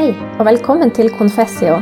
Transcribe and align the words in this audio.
Hei, 0.00 0.14
og 0.40 0.46
velkommen 0.48 0.88
til 0.96 1.10
Confessio, 1.12 1.74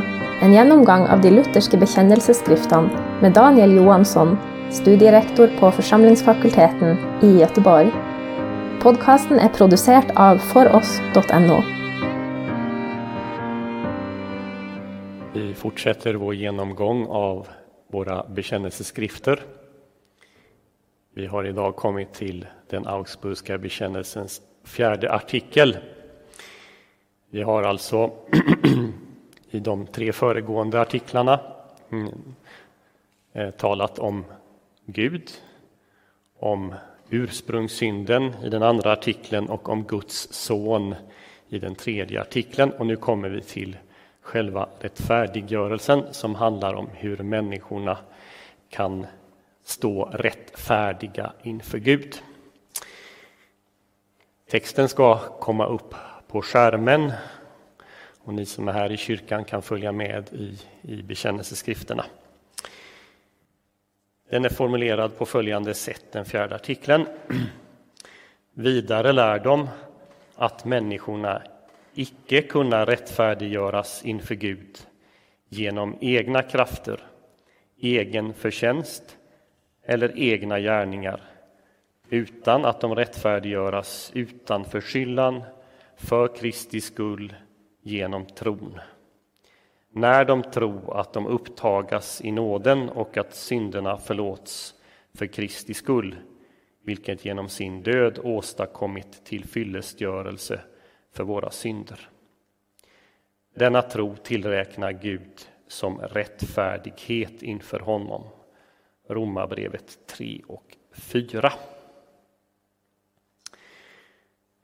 en 0.43 0.51
gjennomgang 0.51 1.05
av 1.07 1.21
de 1.23 1.29
lutherske 1.31 1.77
bekjennelsesskriftene 1.79 3.03
med 3.23 3.31
Daniel 3.37 3.77
Johansson, 3.77 4.33
studierektor 4.75 5.53
på 5.55 5.69
Forsamlingsfakulteten 5.77 6.97
i 7.23 7.29
Göteborg. 7.37 7.93
Podkasten 8.83 9.39
er 9.39 9.53
produsert 9.55 10.11
av 10.19 10.41
foross.no. 10.49 11.61
Vi 15.37 15.45
fortsätter 15.61 16.19
vår 16.19 16.35
genomgång 16.41 17.05
av 17.07 17.47
våra 17.87 18.25
bekännelseskrifter. 18.27 19.39
Vi 21.15 21.25
har 21.25 21.47
idag 21.47 21.75
kommit 21.75 22.13
till 22.13 22.43
den 22.67 22.87
Augsburgska 22.87 23.57
bekännelsens 23.57 24.41
fjärde 24.65 25.11
artikel. 25.11 25.77
Vi 27.31 27.41
har 27.41 27.63
alltså 27.63 28.11
i 29.49 29.59
de 29.59 29.87
tre 29.87 30.13
föregående 30.13 30.81
artiklarna 30.81 31.39
mm, 31.89 32.13
eh, 33.33 33.51
talat 33.51 33.99
om 33.99 34.25
Gud, 34.85 35.31
om 36.39 36.75
ursprungssynden 37.09 38.33
i 38.43 38.49
den 38.49 38.63
andra 38.63 38.91
artikeln 38.91 39.49
och 39.49 39.69
om 39.69 39.83
Guds 39.83 40.33
son 40.33 40.95
i 41.49 41.59
den 41.59 41.75
tredje 41.75 42.21
artikeln. 42.21 42.71
Och 42.71 42.85
nu 42.85 42.95
kommer 42.95 43.29
vi 43.29 43.41
till 43.41 43.77
själva 44.21 44.69
rättfärdiggörelsen 44.79 46.13
som 46.13 46.35
handlar 46.35 46.73
om 46.73 46.87
hur 46.93 47.17
människorna 47.17 47.97
kan 48.69 49.05
stå 49.63 50.05
rättfärdiga 50.05 51.33
inför 51.43 51.77
Gud. 51.77 52.21
Texten 54.49 54.89
ska 54.89 55.19
komma 55.39 55.65
upp 55.65 55.93
på 56.29 56.41
skärmen 56.41 57.11
och 58.23 58.33
ni 58.33 58.45
som 58.45 58.67
är 58.67 58.71
här 58.73 58.91
i 58.91 58.97
kyrkan 58.97 59.45
kan 59.45 59.61
följa 59.61 59.91
med 59.91 60.29
i, 60.33 60.57
i 60.81 61.03
bekännelseskrifterna. 61.03 62.05
Den 64.29 64.45
är 64.45 64.49
formulerad 64.49 65.17
på 65.17 65.25
följande 65.25 65.73
sätt, 65.73 66.05
den 66.11 66.25
fjärde 66.25 66.55
artikeln. 66.55 67.05
Vidare 68.53 69.11
lär 69.11 69.39
de 69.39 69.69
att 70.35 70.65
människorna 70.65 71.41
icke 71.93 72.41
kunna 72.41 72.85
rättfärdiggöras 72.85 74.05
inför 74.05 74.35
Gud 74.35 74.77
genom 75.47 75.97
egna 76.01 76.41
krafter, 76.41 76.99
egen 77.81 78.33
förtjänst 78.33 79.17
eller 79.83 80.19
egna 80.19 80.59
gärningar 80.59 81.21
utan 82.09 82.65
att 82.65 82.81
de 82.81 82.95
rättfärdiggöras 82.95 84.11
utan 84.13 84.65
förskyllan 84.65 85.43
för 85.99 86.35
Kristi 86.35 86.81
skull 86.81 87.35
genom 87.81 88.25
tron. 88.25 88.79
När 89.91 90.25
de 90.25 90.43
tro 90.43 90.91
att 90.91 91.13
de 91.13 91.27
upptagas 91.27 92.21
i 92.21 92.31
nåden 92.31 92.89
och 92.89 93.17
att 93.17 93.35
synderna 93.35 93.97
förlåts 93.97 94.75
för 95.13 95.25
Kristi 95.25 95.73
skull, 95.73 96.15
vilket 96.83 97.25
genom 97.25 97.49
sin 97.49 97.83
död 97.83 98.19
åstadkommit 98.23 99.25
till 99.25 99.45
fyllestgörelse 99.45 100.61
för 101.11 101.23
våra 101.23 101.51
synder. 101.51 102.09
Denna 103.55 103.81
tro 103.81 104.15
tillräknar 104.15 104.91
Gud 104.91 105.47
som 105.67 105.99
rättfärdighet 105.99 107.43
inför 107.43 107.79
honom. 107.79 108.23
Romarbrevet 109.07 110.07
3 110.07 110.41
och 110.47 110.77
4. 110.91 111.53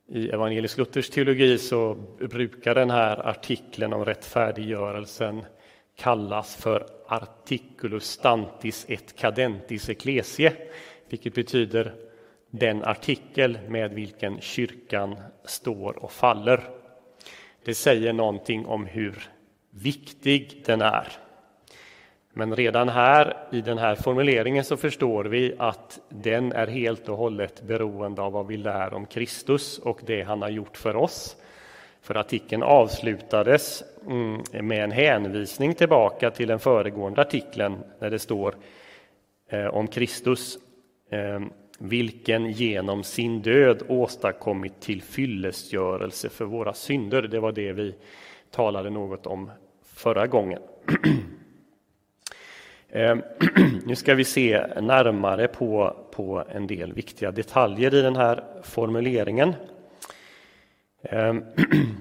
I 0.07 0.29
Evangelisk 0.29 0.77
Luthers 0.77 1.09
teologi 1.09 1.57
så 1.57 1.95
brukar 2.19 2.75
den 2.75 2.89
här 2.89 3.27
artikeln 3.27 3.93
om 3.93 4.05
rättfärdiggörelsen 4.05 5.45
kallas 5.95 6.55
för 6.55 6.87
articulus 7.07 8.05
stantis 8.05 8.85
et 8.89 9.15
cadentis 9.15 9.89
ecclesie, 9.89 10.53
vilket 11.09 11.33
betyder 11.33 11.93
den 12.49 12.83
artikel 12.83 13.59
med 13.67 13.91
vilken 13.93 14.41
kyrkan 14.41 15.15
står 15.45 16.03
och 16.03 16.11
faller. 16.11 16.63
Det 17.63 17.73
säger 17.73 18.13
någonting 18.13 18.65
om 18.65 18.85
hur 18.85 19.29
viktig 19.69 20.63
den 20.65 20.81
är. 20.81 21.07
Men 22.37 22.55
redan 22.55 22.89
här 22.89 23.37
i 23.51 23.61
den 23.61 23.77
här 23.77 23.95
formuleringen 23.95 24.63
så 24.63 24.77
förstår 24.77 25.23
vi 25.23 25.55
att 25.57 25.99
den 26.09 26.51
är 26.51 26.67
helt 26.67 27.09
och 27.09 27.17
hållet 27.17 27.61
beroende 27.61 28.21
av 28.21 28.31
vad 28.31 28.47
vi 28.47 28.57
lär 28.57 28.93
om 28.93 29.05
Kristus 29.05 29.79
och 29.79 30.01
det 30.05 30.21
han 30.21 30.41
har 30.41 30.49
gjort 30.49 30.77
för 30.77 30.95
oss. 30.95 31.35
För 32.01 32.17
artikeln 32.17 32.63
avslutades 32.63 33.83
mm, 34.07 34.41
med 34.67 34.83
en 34.83 34.91
hänvisning 34.91 35.73
tillbaka 35.73 36.31
till 36.31 36.47
den 36.47 36.59
föregående 36.59 37.21
artikeln 37.21 37.77
där 37.99 38.09
det 38.09 38.19
står 38.19 38.55
eh, 39.49 39.65
om 39.65 39.87
Kristus, 39.87 40.57
eh, 41.09 41.39
vilken 41.79 42.51
genom 42.51 43.03
sin 43.03 43.41
död 43.41 43.83
åstadkommit 43.87 44.81
till 44.81 45.01
fyllestgörelse 45.01 46.29
för 46.29 46.45
våra 46.45 46.73
synder. 46.73 47.21
Det 47.21 47.39
var 47.39 47.51
det 47.51 47.71
vi 47.71 47.95
talade 48.51 48.89
något 48.89 49.27
om 49.27 49.51
förra 49.83 50.27
gången. 50.27 50.61
Ehm, 52.95 53.23
nu 53.85 53.95
ska 53.95 54.15
vi 54.15 54.23
se 54.23 54.65
närmare 54.81 55.47
på, 55.47 55.95
på 56.11 56.43
en 56.49 56.67
del 56.67 56.93
viktiga 56.93 57.31
detaljer 57.31 57.93
i 57.93 58.01
den 58.01 58.15
här 58.15 58.43
formuleringen. 58.63 59.53
Ehm, 61.03 61.43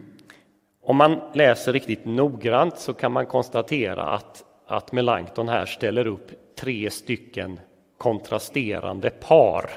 om 0.82 0.96
man 0.96 1.20
läser 1.32 1.72
riktigt 1.72 2.04
noggrant 2.04 2.78
så 2.78 2.94
kan 2.94 3.12
man 3.12 3.26
konstatera 3.26 4.02
att, 4.02 4.44
att 4.66 4.92
Melanchthon 4.92 5.48
här 5.48 5.66
ställer 5.66 6.06
upp 6.06 6.30
tre 6.58 6.90
stycken 6.90 7.60
kontrasterande 7.98 9.10
par. 9.10 9.70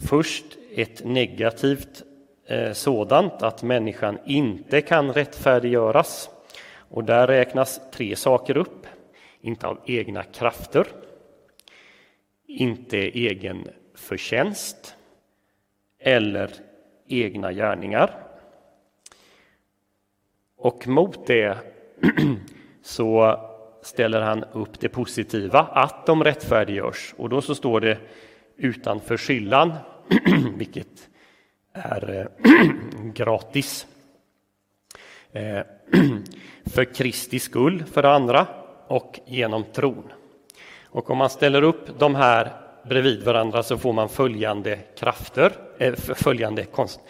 Först 0.00 0.44
ett 0.74 1.04
negativt 1.04 2.02
eh, 2.46 2.72
sådant, 2.72 3.42
att 3.42 3.62
människan 3.62 4.18
inte 4.24 4.80
kan 4.80 5.12
rättfärdiggöras. 5.12 6.30
Och 6.74 7.04
där 7.04 7.26
räknas 7.26 7.80
tre 7.92 8.16
saker 8.16 8.56
upp 8.56 8.86
inte 9.42 9.66
av 9.66 9.80
egna 9.86 10.22
krafter, 10.22 10.86
inte 12.46 12.98
egen 12.98 13.68
förtjänst 13.94 14.96
eller 15.98 16.50
egna 17.08 17.52
gärningar. 17.52 18.26
Och 20.56 20.88
mot 20.88 21.26
det 21.26 21.58
så 22.82 23.40
ställer 23.82 24.20
han 24.20 24.44
upp 24.44 24.80
det 24.80 24.88
positiva, 24.88 25.60
att 25.60 26.06
de 26.06 26.24
rättfärdiggörs. 26.24 27.14
Och 27.16 27.28
då 27.28 27.40
så 27.40 27.54
står 27.54 27.80
det 27.80 27.98
utan 28.56 29.00
förskyllan, 29.00 29.72
vilket 30.56 31.08
är 31.72 32.28
gratis. 33.14 33.86
Eh, 35.32 35.60
för 36.64 36.94
Kristi 36.94 37.38
skull, 37.38 37.84
för 37.84 38.02
det 38.02 38.10
andra, 38.12 38.46
och 38.92 39.20
genom 39.26 39.64
tron. 39.64 40.12
Och 40.84 41.10
om 41.10 41.18
man 41.18 41.30
ställer 41.30 41.62
upp 41.62 41.98
de 41.98 42.14
här 42.14 42.52
bredvid 42.82 43.22
varandra 43.22 43.62
så 43.62 43.78
får 43.78 43.92
man 43.92 44.08
följande 44.08 44.78
krafter, 44.98 45.52
äh, 45.78 45.94
följande, 45.94 46.64
konst, 46.64 47.00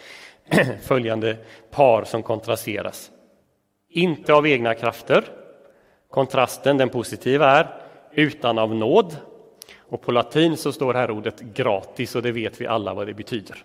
följande 0.83 1.37
par 1.71 2.03
som 2.03 2.23
kontrasteras. 2.23 3.11
Inte 3.89 4.33
av 4.33 4.47
egna 4.47 4.73
krafter. 4.73 5.23
Kontrasten, 6.09 6.77
den 6.77 6.89
positiva, 6.89 7.51
är 7.51 7.67
utan 8.11 8.57
av 8.57 8.75
nåd. 8.75 9.17
Och 9.79 10.01
på 10.01 10.11
latin 10.11 10.57
så 10.57 10.71
står 10.71 10.93
här 10.93 11.11
ordet 11.11 11.41
gratis 11.41 12.15
och 12.15 12.21
det 12.21 12.31
vet 12.31 12.61
vi 12.61 12.67
alla 12.67 12.93
vad 12.93 13.07
det 13.07 13.13
betyder. 13.13 13.63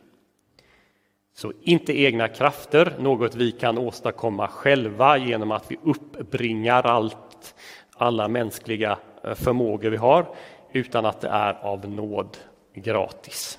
Så 1.34 1.52
inte 1.62 2.00
egna 2.00 2.28
krafter, 2.28 2.92
något 2.98 3.34
vi 3.34 3.53
kan 3.53 3.78
åstadkomma 3.78 4.48
själva 4.48 5.18
genom 5.18 5.50
att 5.50 5.71
vi 5.71 5.78
uppbringar 5.82 6.82
allt 6.86 7.54
alla 7.98 8.28
mänskliga 8.28 8.98
eh, 9.24 9.34
förmågor 9.34 9.91
vi 9.91 9.97
har, 9.97 10.27
utan 10.72 11.06
att 11.06 11.21
det 11.21 11.28
är 11.28 11.54
av 11.54 11.89
nåd 11.89 12.36
gratis. 12.74 13.59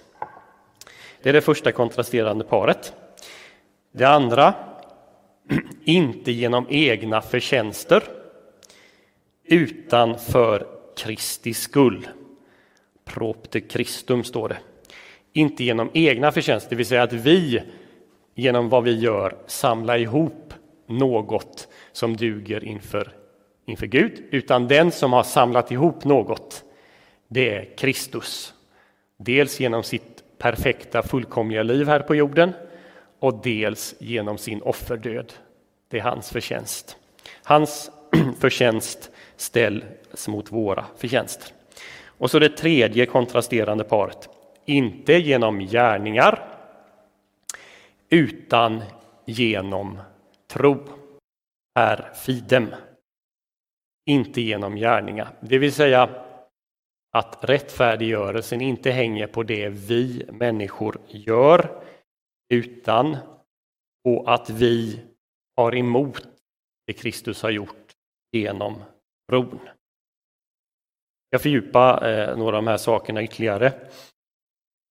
Det 1.21 1.30
är 1.30 1.33
det 1.33 1.41
första 1.41 1.71
kontrasterande 1.71 2.44
paret. 2.44 2.94
Det 3.91 4.06
andra, 4.06 4.53
inte 5.83 6.31
genom 6.31 6.65
egna 6.69 7.21
förtjänster, 7.21 8.03
utan 9.44 10.19
för 10.19 10.68
Kristi 10.97 11.53
skull. 11.53 12.07
Propte 13.06 13.62
Christum 13.62 14.24
står 14.24 14.50
det. 14.50 14.57
Inte 15.33 15.63
genom 15.63 15.89
egna 15.94 16.31
förtjänster, 16.31 16.69
det 16.69 16.75
vill 16.75 16.86
säga 16.86 17.03
att 17.03 17.13
vi 17.13 17.63
genom 18.36 18.69
vad 18.69 18.83
vi 18.83 19.00
gör 19.00 19.36
samlar 19.47 19.97
ihop 19.97 20.53
något 20.88 21.68
som 21.91 22.18
duger 22.18 22.63
inför 22.63 23.19
inför 23.69 23.86
Gud, 23.86 24.24
utan 24.31 24.68
den 24.68 24.92
som 24.92 25.13
har 25.13 25.24
samlat 25.24 25.71
ihop 25.71 26.04
något, 26.04 26.63
det 27.27 27.56
är 27.56 27.77
Kristus. 27.77 28.54
Dels 29.18 29.60
genom 29.60 29.83
sitt 29.83 30.24
perfekta, 30.38 31.04
fullkomliga 31.04 31.63
liv 31.63 31.88
här 31.88 32.00
på 32.00 32.16
jorden 32.16 32.54
och 33.19 33.42
dels 33.44 33.95
genom 34.00 34.38
sin 34.38 34.62
offerdöd. 34.62 35.33
Det 35.88 35.98
är 35.98 36.01
hans 36.01 36.30
förtjänst. 36.30 36.98
Hans 37.44 37.92
förtjänst 38.39 39.12
ställs 39.36 40.27
mot 40.27 40.51
våra 40.51 40.86
förtjänster. 40.98 41.51
Och 42.06 42.31
så 42.31 42.39
det 42.39 42.50
tredje 42.50 43.06
kontrasterande 43.06 43.83
paret. 43.83 44.30
Inte 44.65 45.13
genom 45.13 45.60
gärningar 45.60 46.60
utan 48.10 48.81
genom 49.25 50.00
tro 50.48 50.77
är 51.75 52.12
fidem. 52.25 52.68
Inte 54.09 54.41
genom 54.41 54.75
gärningar, 54.75 55.29
det 55.39 55.57
vill 55.57 55.73
säga 55.73 56.09
att 57.11 57.38
rättfärdiggörelsen 57.41 58.61
inte 58.61 58.91
hänger 58.91 59.27
på 59.27 59.44
det 59.44 59.69
vi 59.69 60.25
människor 60.31 61.01
gör 61.07 61.83
utan 62.53 63.17
på 64.03 64.23
att 64.27 64.50
vi 64.50 65.01
har 65.56 65.75
emot 65.75 66.27
det 66.88 66.94
Kristus 66.94 67.44
har 67.44 67.50
gjort 67.50 67.91
genom 68.31 68.83
tron. 69.29 69.59
Jag 71.29 71.41
fördjupa 71.41 72.09
eh, 72.12 72.38
några 72.38 72.57
av 72.57 72.63
de 72.63 72.67
här 72.67 72.77
sakerna 72.77 73.23
ytterligare. 73.23 73.73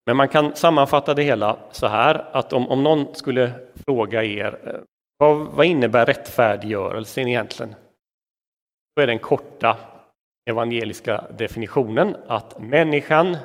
Men 0.07 0.17
man 0.17 0.29
kan 0.29 0.57
sammanfatta 0.57 1.15
det 1.15 1.23
hela 1.23 1.59
så 1.73 1.87
här 1.87 2.15
att 2.37 2.53
om, 2.53 2.69
om 2.69 2.83
någon 2.83 3.15
skulle 3.15 3.53
fråga 3.87 4.25
er 4.25 4.61
eh, 4.65 4.81
vad, 5.17 5.47
vad 5.47 5.67
innebär 5.67 6.07
rättfärdiggörelsen 6.07 7.29
egentligen? 7.29 7.75
Då 8.99 9.03
är 9.03 9.07
den 9.07 9.19
korta 9.19 9.77
evangeliska 10.51 11.25
definitionen 11.39 12.17
att 12.27 12.59
människan 12.59 13.37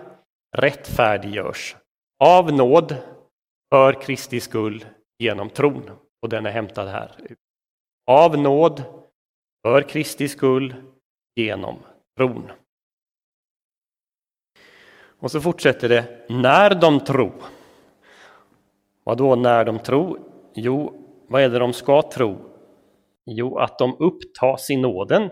rättfärdiggörs 0.57 1.75
av 2.23 2.53
nåd 2.53 2.95
för 3.73 4.01
Kristi 4.01 4.39
skull 4.39 4.85
genom 5.19 5.49
tron. 5.49 5.89
Och 6.21 6.29
den 6.29 6.45
är 6.45 6.51
hämtad 6.51 6.87
här. 6.87 7.35
Av 8.11 8.37
nåd 8.37 8.83
för 9.65 9.81
Kristi 9.81 10.27
skull 10.27 10.75
genom 11.35 11.79
tron. 12.17 12.51
Och 15.19 15.31
så 15.31 15.41
fortsätter 15.41 15.89
det, 15.89 16.25
när 16.29 16.75
de 16.75 16.99
tro. 16.99 17.31
Vad 19.03 19.17
då 19.17 19.35
när 19.35 19.65
de 19.65 19.79
tro? 19.79 20.17
Jo, 20.55 21.05
vad 21.27 21.41
är 21.41 21.49
det 21.49 21.59
de 21.59 21.73
ska 21.73 22.01
tro? 22.01 22.49
Jo, 23.25 23.57
att 23.57 23.79
de 23.79 23.95
upptas 23.99 24.69
i 24.69 24.77
nåden, 24.77 25.29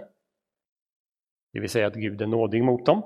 det 1.54 1.60
vill 1.60 1.70
säga 1.70 1.88
att 1.88 1.96
Gud 1.96 2.22
är 2.22 2.28
nådig 2.28 2.64
mot 2.64 2.86
dem, 2.86 3.04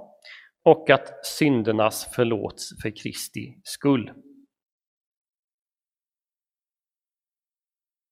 och 0.63 0.89
att 0.89 1.25
syndernas 1.25 2.11
förlåts 2.15 2.81
för 2.81 2.89
Kristi 2.89 3.57
skull. 3.63 4.11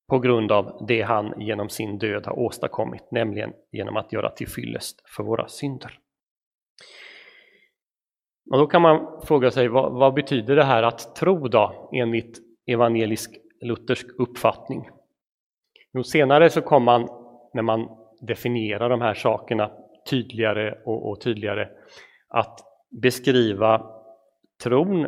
På 0.09 0.19
grund 0.19 0.51
av 0.51 0.85
det 0.87 1.01
han 1.01 1.41
genom 1.41 1.69
sin 1.69 1.97
död 1.97 2.25
har 2.25 2.39
åstadkommit, 2.39 3.11
nämligen 3.11 3.53
genom 3.71 3.97
att 3.97 4.13
göra 4.13 4.29
tillfyllest 4.29 5.01
för 5.15 5.23
våra 5.23 5.47
synder. 5.47 5.99
Och 8.51 8.57
då 8.57 8.67
kan 8.67 8.81
man 8.81 9.21
fråga 9.21 9.51
sig 9.51 9.67
vad, 9.67 9.93
vad 9.93 10.13
betyder 10.13 10.55
det 10.55 10.63
här 10.63 10.83
att 10.83 11.15
tro 11.15 11.47
då 11.47 11.89
enligt 11.93 12.39
evangelisk 12.65 13.31
luthersk 13.61 14.07
uppfattning? 14.17 14.89
Jo, 15.93 16.03
senare 16.03 16.49
så 16.49 16.61
kom 16.61 16.83
man, 16.83 17.07
när 17.53 17.61
man 17.61 17.89
definierar 18.21 18.89
de 18.89 19.01
här 19.01 19.13
sakerna 19.13 19.71
tydligare 20.09 20.77
och, 20.85 21.09
och 21.09 21.21
tydligare, 21.21 21.69
att 22.29 22.59
beskriva 23.01 23.85
tron 24.63 25.07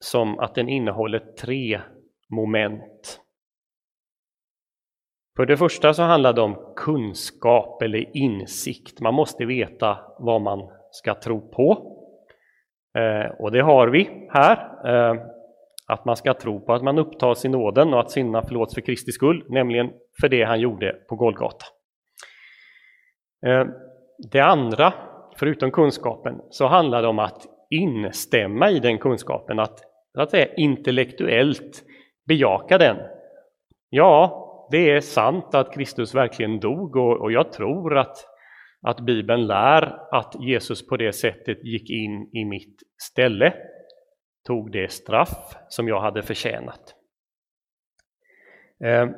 som 0.00 0.38
att 0.38 0.54
den 0.54 0.68
innehåller 0.68 1.18
tre 1.18 1.80
moment. 2.28 3.20
För 5.36 5.46
det 5.46 5.56
första 5.56 5.94
så 5.94 6.02
handlar 6.02 6.32
det 6.32 6.40
om 6.40 6.72
kunskap 6.76 7.82
eller 7.82 8.16
insikt. 8.16 9.00
Man 9.00 9.14
måste 9.14 9.44
veta 9.44 9.98
vad 10.18 10.40
man 10.40 10.70
ska 10.90 11.14
tro 11.14 11.50
på. 11.50 11.94
Eh, 12.98 13.30
och 13.38 13.52
det 13.52 13.60
har 13.60 13.88
vi 13.88 14.28
här. 14.30 14.56
Eh, 14.86 15.20
att 15.88 16.04
man 16.04 16.16
ska 16.16 16.34
tro 16.34 16.60
på 16.60 16.72
att 16.74 16.82
man 16.82 16.98
upptas 16.98 17.44
i 17.44 17.48
nåden 17.48 17.94
och 17.94 18.00
att 18.00 18.10
synderna 18.10 18.42
förlåts 18.42 18.74
för 18.74 18.80
Kristi 18.80 19.12
skull, 19.12 19.44
nämligen 19.48 19.90
för 20.20 20.28
det 20.28 20.44
han 20.44 20.60
gjorde 20.60 20.92
på 21.08 21.16
Golgata. 21.16 21.66
Eh, 23.46 23.66
det 24.32 24.40
andra, 24.40 24.92
förutom 25.36 25.70
kunskapen, 25.70 26.40
så 26.50 26.66
handlar 26.66 27.02
det 27.02 27.08
om 27.08 27.18
att 27.18 27.46
instämma 27.70 28.70
i 28.70 28.78
den 28.78 28.98
kunskapen, 28.98 29.58
att, 29.58 29.80
att 30.18 30.30
säga, 30.30 30.54
intellektuellt 30.54 31.82
bejaka 32.28 32.78
den. 32.78 32.96
Ja, 33.90 34.44
det 34.70 34.90
är 34.90 35.00
sant 35.00 35.54
att 35.54 35.74
Kristus 35.74 36.14
verkligen 36.14 36.60
dog 36.60 36.96
och, 36.96 37.20
och 37.20 37.32
jag 37.32 37.52
tror 37.52 37.98
att 37.98 38.16
att 38.80 39.00
Bibeln 39.00 39.46
lär 39.46 40.14
att 40.14 40.34
Jesus 40.40 40.86
på 40.86 40.96
det 40.96 41.12
sättet 41.12 41.64
gick 41.64 41.90
in 41.90 42.30
i 42.32 42.44
mitt 42.44 42.82
ställe, 43.02 43.54
tog 44.46 44.72
det 44.72 44.92
straff 44.92 45.56
som 45.68 45.88
jag 45.88 46.00
hade 46.00 46.22
förtjänat. 46.22 46.94
Eh, 48.84 49.08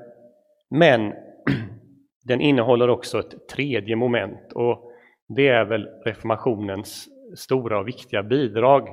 men 0.71 1.13
den 2.25 2.41
innehåller 2.41 2.91
också 2.91 3.19
ett 3.19 3.49
tredje 3.49 3.97
moment 3.97 4.53
och 4.53 4.90
det 5.37 5.49
är 5.49 5.65
väl 5.65 5.89
reformationens 6.05 7.09
stora 7.37 7.79
och 7.79 7.89
viktiga 7.89 8.23
bidrag, 8.23 8.89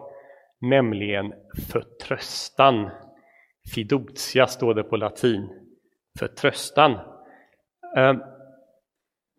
nämligen 0.62 1.34
förtröstan. 1.72 2.90
Fiducia 3.76 4.48
står 4.48 4.74
det 4.74 4.84
på 4.84 4.98
latin, 4.98 5.50
förtröstan. 6.20 6.98
Ehm, 7.98 8.22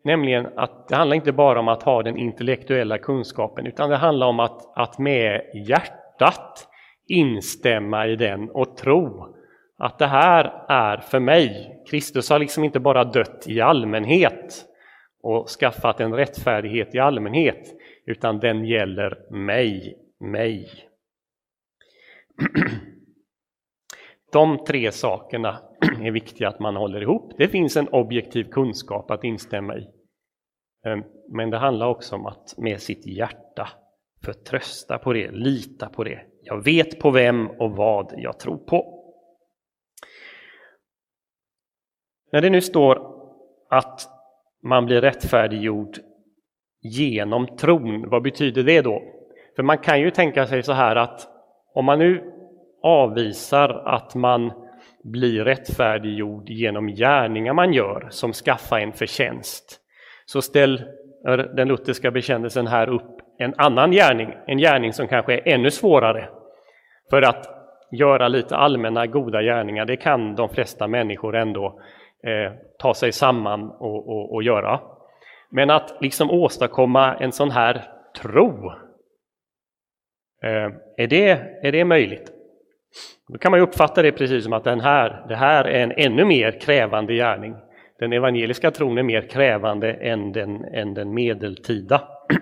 nämligen 0.03 0.47
att 0.55 0.87
det 0.87 0.95
handlar 0.95 1.15
inte 1.15 1.31
bara 1.31 1.59
om 1.59 1.67
att 1.67 1.83
ha 1.83 2.03
den 2.03 2.17
intellektuella 2.17 2.97
kunskapen 2.97 3.67
utan 3.67 3.89
det 3.89 3.97
handlar 3.97 4.27
om 4.27 4.39
att, 4.39 4.77
att 4.77 4.99
med 4.99 5.41
hjärtat 5.67 6.67
instämma 7.07 8.07
i 8.07 8.15
den 8.15 8.49
och 8.49 8.77
tro 8.77 9.35
att 9.77 9.99
det 9.99 10.07
här 10.07 10.65
är 10.67 10.97
för 10.97 11.19
mig. 11.19 11.75
Kristus 11.89 12.29
har 12.29 12.39
liksom 12.39 12.63
inte 12.63 12.79
bara 12.79 13.03
dött 13.03 13.45
i 13.47 13.61
allmänhet 13.61 14.68
och 15.21 15.47
skaffat 15.49 15.99
en 15.99 16.13
rättfärdighet 16.13 16.95
i 16.95 16.99
allmänhet 16.99 17.75
utan 18.05 18.39
den 18.39 18.65
gäller 18.65 19.31
mig, 19.31 19.97
mig. 20.19 20.69
De 24.31 24.63
tre 24.65 24.91
sakerna 24.91 25.59
är 26.01 26.11
viktiga 26.11 26.47
att 26.47 26.59
man 26.59 26.75
håller 26.75 27.01
ihop. 27.01 27.33
Det 27.37 27.47
finns 27.47 27.77
en 27.77 27.87
objektiv 27.87 28.43
kunskap 28.43 29.11
att 29.11 29.23
instämma 29.23 29.77
i. 29.77 29.87
Ehm, 30.85 31.03
men 31.29 31.49
det 31.49 31.57
handlar 31.57 31.87
också 31.87 32.15
om 32.15 32.25
att 32.25 32.57
med 32.57 32.81
sitt 32.81 33.05
hjärta 33.05 33.69
förtrösta 34.23 34.97
på 34.97 35.13
det, 35.13 35.31
lita 35.31 35.89
på 35.89 36.03
det. 36.03 36.21
Jag 36.41 36.63
vet 36.63 36.99
på 36.99 37.11
vem 37.11 37.47
och 37.47 37.71
vad 37.71 38.13
jag 38.17 38.39
tror 38.39 38.57
på. 38.57 38.95
När 42.31 42.41
det 42.41 42.49
nu 42.49 42.61
står 42.61 43.19
att 43.69 44.18
man 44.63 44.85
blir 44.85 45.01
rättfärdiggjord 45.01 45.97
genom 46.81 47.47
tron, 47.57 48.09
vad 48.09 48.23
betyder 48.23 48.63
det 48.63 48.81
då? 48.81 49.01
För 49.55 49.63
man 49.63 49.77
kan 49.77 50.01
ju 50.01 50.11
tänka 50.11 50.45
sig 50.45 50.63
så 50.63 50.73
här 50.73 50.95
att 50.95 51.27
om 51.73 51.85
man 51.85 51.99
nu 51.99 52.23
avvisar 52.83 53.69
att 53.69 54.15
man 54.15 54.51
blir 55.03 55.43
rättfärdiggjord 55.43 56.49
genom 56.49 56.87
gärningar 56.87 57.53
man 57.53 57.73
gör 57.73 58.07
som 58.09 58.33
skaffar 58.33 58.79
en 58.79 58.93
förtjänst, 58.93 59.79
så 60.25 60.41
ställer 60.41 60.87
den 61.55 61.67
lutherska 61.67 62.11
bekännelsen 62.11 62.67
här 62.67 62.89
upp 62.89 63.19
en 63.37 63.53
annan 63.57 63.91
gärning, 63.91 64.33
en 64.47 64.57
gärning 64.57 64.93
som 64.93 65.07
kanske 65.07 65.33
är 65.33 65.53
ännu 65.53 65.71
svårare. 65.71 66.29
För 67.09 67.21
att 67.21 67.45
göra 67.91 68.27
lite 68.27 68.55
allmänna 68.55 69.07
goda 69.07 69.41
gärningar, 69.41 69.85
det 69.85 69.97
kan 69.97 70.35
de 70.35 70.49
flesta 70.49 70.87
människor 70.87 71.35
ändå 71.35 71.79
eh, 72.23 72.53
ta 72.79 72.93
sig 72.93 73.11
samman 73.11 73.69
och, 73.69 74.09
och, 74.09 74.33
och 74.33 74.43
göra. 74.43 74.79
Men 75.49 75.69
att 75.69 75.97
liksom 76.01 76.31
åstadkomma 76.31 77.15
en 77.15 77.31
sån 77.31 77.51
här 77.51 77.83
tro, 78.21 78.71
eh, 80.43 80.69
är, 80.97 81.07
det, 81.07 81.29
är 81.63 81.71
det 81.71 81.85
möjligt? 81.85 82.31
Då 83.27 83.37
kan 83.37 83.51
man 83.51 83.59
uppfatta 83.59 84.01
det 84.01 84.11
precis 84.11 84.43
som 84.43 84.53
att 84.53 84.63
den 84.63 84.79
här, 84.79 85.25
det 85.27 85.35
här 85.35 85.65
är 85.65 85.83
en 85.83 85.91
ännu 85.91 86.25
mer 86.25 86.59
krävande 86.59 87.13
gärning. 87.13 87.55
Den 87.99 88.13
evangeliska 88.13 88.71
tron 88.71 88.97
är 88.97 89.03
mer 89.03 89.21
krävande 89.21 89.93
än 89.93 90.31
den, 90.31 90.65
än 90.65 90.93
den 90.93 91.13
medeltida. 91.13 92.07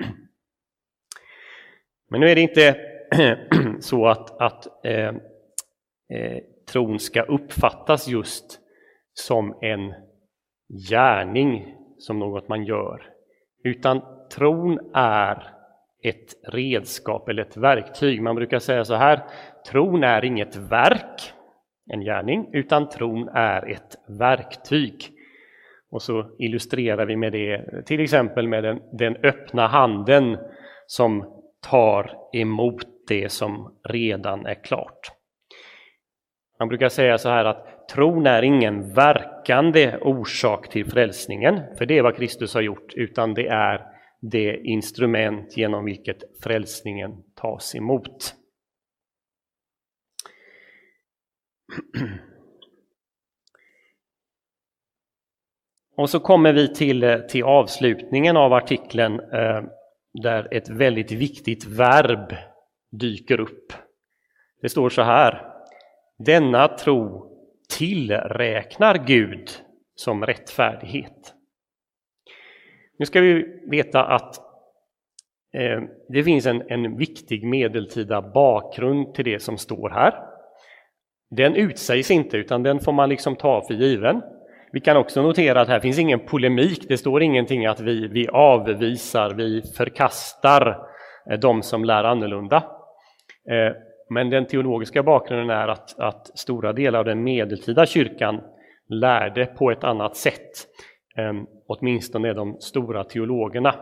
Men 2.09 2.19
nu 2.19 2.29
är 2.29 2.35
det 2.35 2.41
inte 2.41 2.75
så 3.79 4.07
att, 4.07 4.41
att 4.41 4.85
eh, 4.85 5.07
eh, 6.13 6.37
tron 6.71 6.99
ska 6.99 7.21
uppfattas 7.21 8.07
just 8.07 8.59
som 9.19 9.57
en 9.61 9.93
gärning, 10.89 11.75
som 11.97 12.19
något 12.19 12.47
man 12.47 12.63
gör. 12.63 13.03
Utan 13.63 14.01
tron 14.31 14.79
är 14.93 15.53
ett 16.03 16.53
redskap 16.53 17.29
eller 17.29 17.41
ett 17.41 17.57
verktyg. 17.57 18.21
Man 18.21 18.35
brukar 18.35 18.59
säga 18.59 18.85
så 18.85 18.95
här, 18.95 19.23
tron 19.71 20.03
är 20.03 20.25
inget 20.25 20.55
verk, 20.55 21.33
en 21.89 22.01
gärning, 22.01 22.49
utan 22.53 22.89
tron 22.89 23.29
är 23.29 23.71
ett 23.71 23.95
verktyg. 24.19 25.11
Och 25.91 26.01
så 26.01 26.35
illustrerar 26.39 27.05
vi 27.05 27.15
med 27.15 27.31
det 27.31 27.85
till 27.85 27.99
exempel 27.99 28.47
med 28.47 28.63
den, 28.63 28.81
den 28.91 29.15
öppna 29.15 29.67
handen 29.67 30.37
som 30.85 31.25
tar 31.69 32.17
emot 32.33 32.87
det 33.07 33.29
som 33.29 33.77
redan 33.83 34.45
är 34.45 34.63
klart. 34.63 35.11
Man 36.59 36.67
brukar 36.67 36.89
säga 36.89 37.17
så 37.17 37.29
här 37.29 37.45
att 37.45 37.76
tron 37.93 38.27
är 38.27 38.41
ingen 38.41 38.93
verkande 38.93 39.97
orsak 40.01 40.69
till 40.69 40.85
frälsningen, 40.85 41.61
för 41.77 41.85
det 41.85 41.97
är 41.97 42.03
vad 42.03 42.15
Kristus 42.15 42.53
har 42.53 42.61
gjort, 42.61 42.93
utan 42.93 43.33
det 43.33 43.47
är 43.47 43.85
det 44.21 44.57
instrument 44.63 45.57
genom 45.57 45.85
vilket 45.85 46.43
frälsningen 46.43 47.11
tas 47.35 47.75
emot. 47.75 48.33
Och 55.95 56.09
så 56.09 56.19
kommer 56.19 56.53
vi 56.53 56.75
till, 56.75 57.23
till 57.29 57.43
avslutningen 57.43 58.37
av 58.37 58.53
artikeln 58.53 59.19
eh, 59.19 59.63
där 60.23 60.53
ett 60.53 60.69
väldigt 60.69 61.11
viktigt 61.11 61.65
verb 61.65 62.35
dyker 62.91 63.39
upp. 63.39 63.73
Det 64.61 64.69
står 64.69 64.89
så 64.89 65.01
här. 65.01 65.53
Denna 66.17 66.67
tro 66.67 67.27
tillräknar 67.77 69.05
Gud 69.07 69.49
som 69.95 70.25
rättfärdighet. 70.25 71.33
Nu 72.99 73.05
ska 73.05 73.21
vi 73.21 73.45
veta 73.71 74.03
att 74.03 74.37
eh, 75.53 75.81
det 76.09 76.23
finns 76.23 76.45
en, 76.45 76.71
en 76.71 76.97
viktig 76.97 77.43
medeltida 77.43 78.21
bakgrund 78.21 79.13
till 79.13 79.25
det 79.25 79.39
som 79.39 79.57
står 79.57 79.89
här. 79.89 80.13
Den 81.29 81.55
utsägs 81.55 82.11
inte, 82.11 82.37
utan 82.37 82.63
den 82.63 82.79
får 82.79 82.91
man 82.91 83.09
liksom 83.09 83.35
ta 83.35 83.61
för 83.67 83.73
given. 83.73 84.21
Vi 84.71 84.79
kan 84.79 84.97
också 84.97 85.21
notera 85.21 85.61
att 85.61 85.67
här 85.67 85.79
finns 85.79 85.99
ingen 85.99 86.19
polemik, 86.19 86.85
det 86.87 86.97
står 86.97 87.23
ingenting 87.23 87.65
att 87.65 87.79
vi, 87.79 88.07
vi 88.07 88.27
avvisar, 88.27 89.33
vi 89.33 89.61
förkastar 89.61 90.87
eh, 91.31 91.39
de 91.39 91.63
som 91.63 91.85
lär 91.85 92.03
annorlunda. 92.03 92.57
Eh, 93.49 93.86
men 94.09 94.29
den 94.29 94.45
teologiska 94.45 95.03
bakgrunden 95.03 95.49
är 95.49 95.67
att, 95.67 95.99
att 95.99 96.39
stora 96.39 96.73
delar 96.73 96.99
av 96.99 97.05
den 97.05 97.23
medeltida 97.23 97.85
kyrkan 97.85 98.41
lärde 98.89 99.45
på 99.45 99.71
ett 99.71 99.83
annat 99.83 100.15
sätt, 100.15 100.67
eh, 101.17 101.33
åtminstone 101.67 102.33
de 102.33 102.57
stora 102.59 103.03
teologerna. 103.03 103.75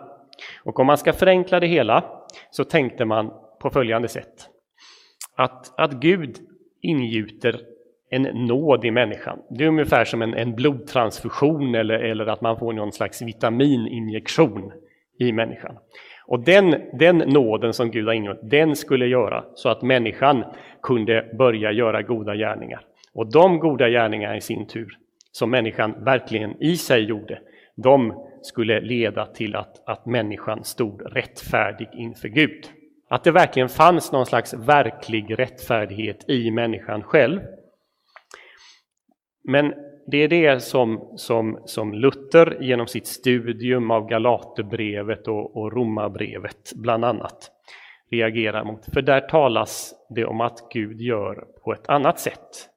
Och 0.63 0.79
om 0.79 0.88
man 0.88 0.98
ska 0.98 1.13
förenkla 1.13 1.60
det 1.60 1.67
hela 1.67 2.03
så 2.51 2.63
tänkte 2.63 3.05
man 3.05 3.32
på 3.60 3.70
följande 3.70 4.08
sätt. 4.08 4.50
Att, 5.36 5.79
att 5.79 5.91
Gud 5.91 6.38
ingjuter 6.82 7.60
en 8.10 8.22
nåd 8.22 8.86
i 8.86 8.91
människan. 8.91 9.39
Det 9.50 9.63
är 9.63 9.67
ungefär 9.67 10.05
som 10.05 10.22
en, 10.22 10.34
en 10.34 10.55
blodtransfusion 10.55 11.75
eller, 11.75 12.00
eller 12.00 12.25
att 12.25 12.41
man 12.41 12.60
får 12.60 12.74
någon 12.74 12.91
slags 12.91 13.22
vitamininjektion 13.22 14.72
i 15.20 15.32
människan. 15.32 15.77
Och 16.27 16.39
den, 16.39 16.75
den 16.94 17.17
nåden 17.17 17.74
som 17.74 17.91
Gud 17.91 18.08
har 18.08 18.13
ingått, 18.13 18.39
den 18.41 18.75
skulle 18.75 19.05
göra 19.05 19.44
så 19.55 19.70
att 19.70 19.82
människan 19.82 20.44
kunde 20.82 21.29
börja 21.38 21.72
göra 21.72 22.01
goda 22.01 22.36
gärningar. 22.36 22.82
Och 23.13 23.32
de 23.32 23.60
goda 23.60 23.89
gärningarna 23.89 24.38
i 24.38 24.41
sin 24.41 24.67
tur, 24.67 24.98
som 25.32 25.51
människan 25.51 26.03
verkligen 26.03 26.63
i 26.63 26.77
sig 26.77 27.03
gjorde, 27.03 27.39
de 27.75 28.13
skulle 28.41 28.82
leda 28.82 29.25
till 29.25 29.55
att, 29.55 29.89
att 29.89 30.05
människan 30.05 30.63
stod 30.63 31.15
rättfärdig 31.15 31.89
inför 31.94 32.27
Gud. 32.27 32.65
Att 33.10 33.24
det 33.24 33.32
verkligen 33.32 33.70
fanns 33.70 34.12
någon 34.12 34.25
slags 34.25 34.53
verklig 34.53 35.39
rättfärdighet 35.39 36.29
i 36.29 36.51
människan 36.51 37.03
själv. 37.03 37.39
Men 39.44 39.74
det 40.08 40.18
är 40.18 40.28
det 40.28 40.64
som, 40.64 41.14
som, 41.16 41.60
som 41.66 41.94
Luther 41.94 42.58
genom 42.62 42.88
sitt 42.88 43.08
studium 43.08 43.92
av 43.92 44.08
Galaterbrevet 44.08 45.28
och, 45.28 45.58
och 45.58 45.74
Romarbrevet 45.74 46.74
bland 46.76 47.06
annat 47.06 47.52
reagerar 48.12 48.64
mot. 48.64 48.86
För 48.94 49.02
där 49.02 49.22
talas 49.22 49.94
det 50.10 50.26
om 50.26 50.42
att 50.42 50.70
Gud 50.74 51.02
gör 51.02 51.46
på 51.64 51.74
ett 51.74 51.90
annat 51.90 52.20
sätt. 52.20 52.70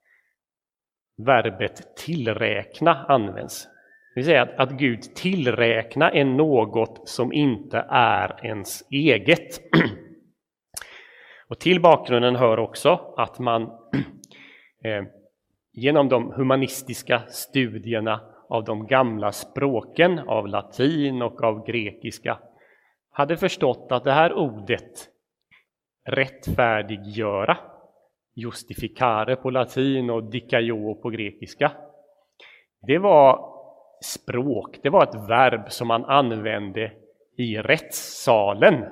Verbet 1.26 1.96
tillräkna 1.96 3.04
används. 3.08 3.64
Det 3.64 4.20
vill 4.20 4.24
säga 4.24 4.42
att, 4.42 4.54
att 4.56 4.70
Gud 4.70 5.02
tillräkna 5.02 6.10
är 6.10 6.24
något 6.24 7.08
som 7.08 7.32
inte 7.32 7.86
är 7.90 8.46
ens 8.46 8.82
eget. 8.90 9.60
Och 11.48 11.58
till 11.58 11.80
bakgrunden 11.80 12.36
hör 12.36 12.58
också 12.58 13.14
att 13.16 13.38
man 13.38 13.62
eh, 14.84 15.04
genom 15.78 16.08
de 16.08 16.32
humanistiska 16.32 17.22
studierna 17.28 18.20
av 18.48 18.64
de 18.64 18.86
gamla 18.86 19.32
språken, 19.32 20.18
av 20.18 20.48
latin 20.48 21.22
och 21.22 21.42
av 21.42 21.66
grekiska, 21.66 22.38
hade 23.10 23.36
förstått 23.36 23.86
att 23.90 24.04
det 24.04 24.12
här 24.12 24.32
ordet 24.32 25.08
rättfärdiggöra, 26.06 27.56
justificare 28.34 29.36
på 29.36 29.50
latin 29.50 30.10
och 30.10 30.30
dikaio 30.30 30.94
på 30.94 31.10
grekiska, 31.10 31.72
det 32.86 32.98
var 32.98 33.54
språk, 34.04 34.78
det 34.82 34.90
var 34.90 35.02
ett 35.02 35.28
verb 35.28 35.72
som 35.72 35.88
man 35.88 36.04
använde 36.04 36.92
i 37.36 37.58
rättssalen 37.58 38.84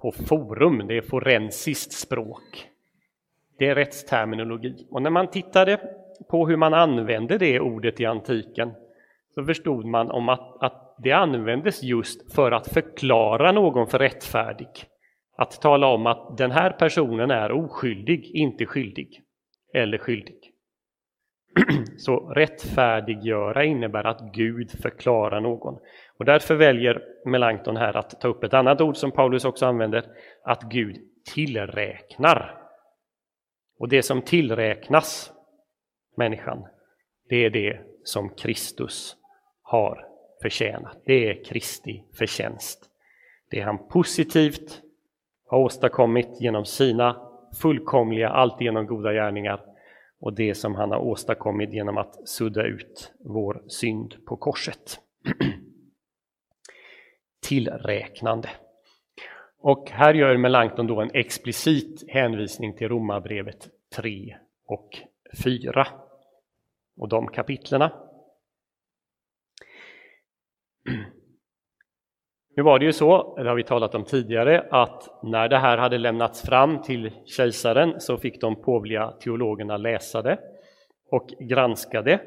på 0.00 0.12
forum, 0.12 0.86
det 0.86 0.96
är 0.96 1.02
forensiskt 1.02 1.92
språk. 1.92 2.71
Det 3.62 3.68
är 3.68 3.74
rättsterminologi. 3.74 4.86
Och 4.90 5.02
när 5.02 5.10
man 5.10 5.30
tittade 5.30 5.80
på 6.30 6.48
hur 6.48 6.56
man 6.56 6.74
använde 6.74 7.38
det 7.38 7.60
ordet 7.60 8.00
i 8.00 8.06
antiken 8.06 8.72
så 9.34 9.44
förstod 9.44 9.84
man 9.84 10.10
om 10.10 10.28
att, 10.28 10.62
att 10.62 10.96
det 10.98 11.12
användes 11.12 11.82
just 11.82 12.34
för 12.34 12.52
att 12.52 12.72
förklara 12.72 13.52
någon 13.52 13.86
för 13.86 13.98
rättfärdig. 13.98 14.68
Att 15.36 15.60
tala 15.62 15.86
om 15.86 16.06
att 16.06 16.36
den 16.38 16.50
här 16.50 16.70
personen 16.70 17.30
är 17.30 17.52
oskyldig, 17.52 18.30
inte 18.34 18.66
skyldig. 18.66 19.22
Eller 19.74 19.98
skyldig. 19.98 20.38
Så 21.98 22.16
rättfärdiggöra 22.16 23.64
innebär 23.64 24.04
att 24.04 24.34
Gud 24.34 24.70
förklarar 24.70 25.40
någon. 25.40 25.78
Och 26.18 26.24
därför 26.24 26.54
väljer 26.54 27.02
Melanchthon 27.24 27.76
här 27.76 27.96
att 27.96 28.20
ta 28.20 28.28
upp 28.28 28.44
ett 28.44 28.54
annat 28.54 28.80
ord 28.80 28.96
som 28.96 29.10
Paulus 29.10 29.44
också 29.44 29.66
använder, 29.66 30.04
att 30.44 30.62
Gud 30.62 30.96
tillräknar. 31.34 32.61
Och 33.82 33.88
det 33.88 34.02
som 34.02 34.22
tillräknas 34.22 35.32
människan, 36.16 36.66
det 37.28 37.44
är 37.44 37.50
det 37.50 37.80
som 38.04 38.30
Kristus 38.30 39.16
har 39.62 40.06
förtjänat. 40.42 41.02
Det 41.04 41.28
är 41.28 41.44
Kristi 41.44 42.04
förtjänst. 42.18 42.90
Det 43.50 43.60
han 43.60 43.88
positivt 43.88 44.82
har 45.46 45.58
åstadkommit 45.58 46.28
genom 46.40 46.64
sina 46.64 47.28
fullkomliga, 47.62 48.28
alltigenom 48.28 48.86
goda 48.86 49.12
gärningar 49.12 49.60
och 50.20 50.32
det 50.32 50.54
som 50.54 50.74
han 50.74 50.90
har 50.90 50.98
åstadkommit 50.98 51.72
genom 51.72 51.98
att 51.98 52.28
sudda 52.28 52.62
ut 52.62 53.12
vår 53.24 53.62
synd 53.68 54.14
på 54.26 54.36
korset. 54.36 55.00
Tillräknande. 57.42 58.48
Och 59.62 59.90
här 59.90 60.14
gör 60.14 60.36
Melanchthon 60.36 60.86
då 60.86 61.00
en 61.00 61.10
explicit 61.14 62.04
hänvisning 62.08 62.76
till 62.76 62.88
Romarbrevet 62.88 63.68
3 63.96 64.36
och 64.66 64.88
4 65.44 65.86
och 66.96 67.08
de 67.08 67.28
kapitlerna. 67.28 67.92
Nu 72.56 72.62
var 72.62 72.78
det 72.78 72.84
ju 72.84 72.92
så, 72.92 73.36
det 73.36 73.48
har 73.48 73.56
vi 73.56 73.64
talat 73.64 73.94
om 73.94 74.04
tidigare, 74.04 74.68
att 74.70 75.22
när 75.22 75.48
det 75.48 75.58
här 75.58 75.78
hade 75.78 75.98
lämnats 75.98 76.42
fram 76.42 76.82
till 76.82 77.10
kejsaren 77.24 78.00
så 78.00 78.16
fick 78.16 78.40
de 78.40 78.62
påvliga 78.62 79.10
teologerna 79.10 79.76
läsa 79.76 80.22
det 80.22 80.38
och 81.10 81.28
granska 81.40 82.02
det. 82.02 82.20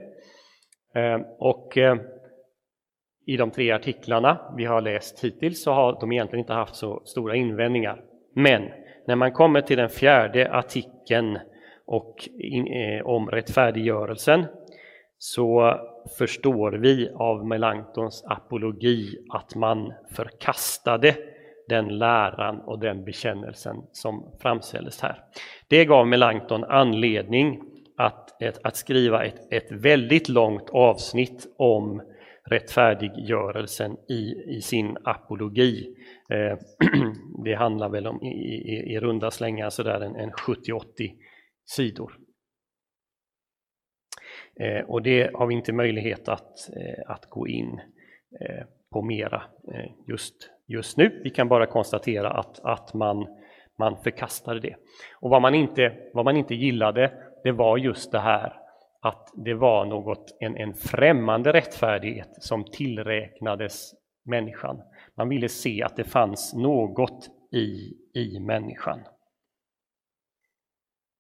Eh, 0.96 1.22
och 1.40 1.78
eh, 1.78 1.98
i 3.26 3.38
de 3.38 3.52
tre 3.52 3.72
artiklarna 3.72 4.54
vi 4.58 4.66
har 4.66 4.82
läst 4.82 5.24
hittills 5.24 5.64
så 5.64 5.72
har 5.72 5.98
de 6.00 6.12
egentligen 6.12 6.40
inte 6.40 6.54
haft 6.54 6.76
så 6.76 7.02
stora 7.06 7.36
invändningar. 7.36 8.02
Men 8.36 8.64
när 9.08 9.16
man 9.16 9.32
kommer 9.32 9.62
till 9.62 9.78
den 9.78 9.90
fjärde 9.90 10.52
artikeln 10.52 11.40
och 11.86 12.30
in, 12.40 12.68
eh, 12.68 13.06
om 13.06 13.30
rättfärdiggörelsen 13.30 14.46
så 15.18 15.76
förstår 16.18 16.72
vi 16.72 17.10
av 17.16 17.48
Melanchtons 17.48 18.24
apologi 18.28 19.18
att 19.30 19.56
man 19.56 19.94
förkastade 20.16 21.16
den 21.70 21.98
läran 21.98 22.62
och 22.62 22.80
den 22.80 23.04
bekännelsen 23.04 23.76
som 23.92 24.32
framställdes 24.42 25.02
här. 25.02 25.22
Det 25.68 25.86
gav 25.86 26.08
Melanchthon 26.08 26.64
anledning 26.64 27.62
att, 27.98 28.44
att 28.64 28.76
skriva 28.76 29.26
ett, 29.26 29.54
ett 29.54 29.72
väldigt 29.72 30.30
långt 30.30 30.70
avsnitt 30.70 31.48
om 31.58 32.02
rättfärdiggörelsen 32.50 33.98
i, 34.10 34.56
i 34.58 34.62
sin 34.62 34.98
apologi. 35.04 35.96
Eh, 36.30 36.58
det 37.44 37.54
handlar 37.56 37.90
väl 37.90 38.08
om 38.08 38.22
i, 38.22 38.28
i, 38.28 38.94
i 38.94 39.00
runda 39.00 39.32
slängar 39.32 39.70
sådär 39.70 40.02
en, 40.02 40.16
en 40.16 40.32
70-80 40.32 40.84
sidor. 41.66 42.18
Eh, 44.60 44.86
och 44.86 45.02
det 45.02 45.32
har 45.34 45.48
vi 45.48 45.54
inte 45.54 45.74
möjlighet 45.74 46.28
att, 46.30 46.70
eh, 46.78 47.12
att 47.12 47.30
gå 47.30 47.48
in 47.48 47.80
eh, 48.42 48.66
på 48.92 49.02
mera 49.02 49.44
eh, 49.74 49.92
just, 50.08 50.50
just 50.68 50.98
nu. 50.98 51.22
Vi 51.24 51.30
kan 51.30 51.48
bara 51.48 51.66
konstatera 51.66 52.30
att, 52.30 52.60
att 52.60 52.94
man, 52.94 53.28
man 53.80 53.98
förkastade 54.04 54.60
det. 54.60 54.76
Och 55.20 55.30
vad 55.30 55.42
man, 55.42 55.56
inte, 55.56 55.94
vad 56.14 56.26
man 56.26 56.38
inte 56.38 56.56
gillade, 56.56 57.12
det 57.44 57.52
var 57.52 57.78
just 57.78 58.12
det 58.12 58.20
här 58.20 58.65
att 59.06 59.34
det 59.36 59.54
var 59.54 59.86
något, 59.86 60.38
en, 60.40 60.58
en 60.58 60.74
främmande 60.74 61.54
rättfärdighet 61.54 62.30
som 62.40 62.64
tillräknades 62.64 63.94
människan. 64.26 64.82
Man 65.18 65.30
ville 65.30 65.50
se 65.50 65.84
att 65.84 65.96
det 65.96 66.04
fanns 66.04 66.54
något 66.54 67.30
i, 67.52 67.94
i 68.20 68.40
människan. 68.40 69.00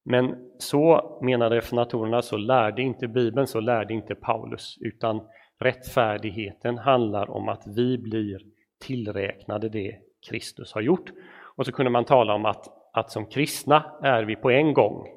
Men 0.05 0.35
så 0.57 1.17
menade 1.21 1.55
reformatorerna, 1.55 2.21
så 2.21 2.37
lärde 2.37 2.81
inte 2.81 3.07
Bibeln, 3.07 3.47
så 3.47 3.59
lärde 3.59 3.93
inte 3.93 4.15
Paulus, 4.15 4.77
utan 4.81 5.21
rättfärdigheten 5.59 6.77
handlar 6.77 7.29
om 7.29 7.49
att 7.49 7.63
vi 7.67 7.97
blir 7.97 8.39
tillräknade 8.79 9.69
det 9.69 9.97
Kristus 10.29 10.73
har 10.73 10.81
gjort. 10.81 11.11
Och 11.55 11.65
så 11.65 11.71
kunde 11.71 11.91
man 11.91 12.05
tala 12.05 12.33
om 12.33 12.45
att, 12.45 12.67
att 12.93 13.11
som 13.11 13.25
kristna 13.25 13.99
är 14.03 14.23
vi 14.23 14.35
på 14.35 14.51
en 14.51 14.73
gång 14.73 15.14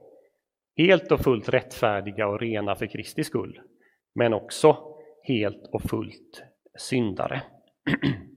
helt 0.79 1.13
och 1.13 1.21
fullt 1.21 1.49
rättfärdiga 1.49 2.29
och 2.29 2.41
rena 2.41 2.75
för 2.75 2.87
Kristi 2.87 3.25
skull, 3.25 3.61
men 4.15 4.35
också 4.35 4.77
helt 5.23 5.69
och 5.73 5.83
fullt 5.83 6.43
syndare. 6.79 7.43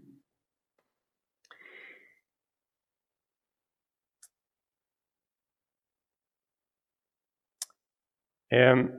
Ehm, 8.54 8.88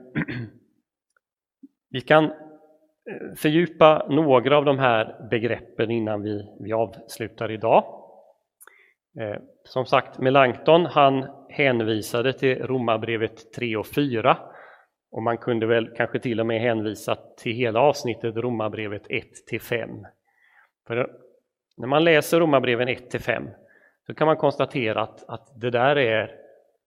vi 1.89 2.01
kan 2.01 2.23
eh, 2.23 2.31
fördjupa 3.37 4.07
några 4.09 4.57
av 4.57 4.65
de 4.65 4.79
här 4.79 5.29
begreppen 5.29 5.91
innan 5.91 6.21
vi, 6.21 6.57
vi 6.59 6.73
avslutar 6.73 7.51
idag. 7.51 8.02
Eh, 9.19 9.41
som 9.63 9.85
sagt, 9.85 10.19
Melanchthon 10.19 10.85
han 10.85 11.27
hänvisade 11.49 12.33
till 12.33 12.67
Romarbrevet 12.67 13.53
3 13.53 13.77
och 13.77 13.87
4 13.87 14.37
och 15.11 15.23
man 15.23 15.37
kunde 15.37 15.65
väl 15.65 15.89
kanske 15.97 16.19
till 16.19 16.39
och 16.39 16.45
med 16.45 16.61
hänvisa 16.61 17.17
till 17.37 17.53
hela 17.53 17.79
avsnittet 17.79 18.35
Romarbrevet 18.35 19.03
1 19.09 19.25
till 19.47 19.61
5. 19.61 19.89
För 20.87 21.11
när 21.77 21.87
man 21.87 22.03
läser 22.03 22.39
Romarbreven 22.39 22.87
1 22.87 23.09
till 23.09 23.19
5 23.19 23.43
så 24.07 24.13
kan 24.13 24.27
man 24.27 24.37
konstatera 24.37 25.01
att, 25.01 25.29
att 25.29 25.61
det 25.61 25.69
där 25.69 25.95
är 25.95 26.35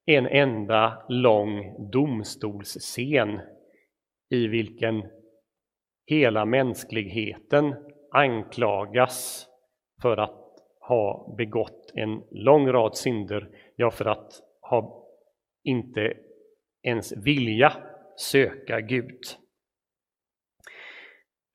en 0.07 0.27
enda 0.27 1.03
lång 1.09 1.77
domstolsscen 1.91 3.41
i 4.31 4.47
vilken 4.47 5.05
hela 6.07 6.45
mänskligheten 6.45 7.75
anklagas 8.11 9.47
för 10.03 10.17
att 10.17 10.47
ha 10.81 11.35
begått 11.37 11.86
en 11.97 12.23
lång 12.31 12.69
rad 12.69 12.97
synder, 12.97 13.49
ja 13.77 13.91
för 13.91 14.05
att 14.05 14.33
ha 14.61 15.07
inte 15.65 16.17
ens 16.83 17.13
vilja 17.17 17.73
söka 18.17 18.81
Gud. 18.81 19.21